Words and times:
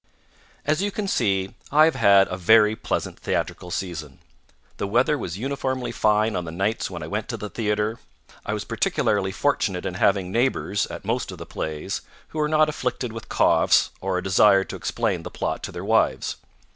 As 0.65 0.81
you 0.81 0.89
can 0.89 1.07
see, 1.07 1.53
I 1.71 1.85
have 1.85 1.93
had 1.93 2.27
a 2.29 2.35
very 2.35 2.75
pleasant 2.75 3.19
theatrical 3.19 3.69
season. 3.69 4.17
The 4.77 4.87
weather 4.87 5.15
was 5.15 5.37
uniformly 5.37 5.91
fine 5.91 6.35
on 6.35 6.43
the 6.43 6.51
nights 6.51 6.89
when 6.89 7.03
I 7.03 7.07
went 7.07 7.29
to 7.29 7.37
the 7.37 7.51
theatre. 7.51 7.99
I 8.43 8.53
was 8.53 8.63
particularly 8.63 9.31
fortunate 9.31 9.85
in 9.85 9.93
having 9.93 10.31
neighbors 10.31 10.87
at 10.87 11.05
most 11.05 11.31
of 11.31 11.37
the 11.37 11.45
plays 11.45 12.01
who 12.29 12.39
were 12.39 12.49
not 12.49 12.67
afflicted 12.67 13.13
with 13.13 13.29
coughs 13.29 13.91
or 14.01 14.17
a 14.17 14.23
desire 14.23 14.63
to 14.63 14.75
explain 14.75 15.21
the 15.21 15.29
plot 15.29 15.61
to 15.65 15.71
their 15.71 15.85
wives. 15.85 16.37